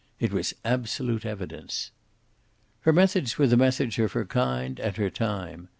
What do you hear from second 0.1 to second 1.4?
It was absolute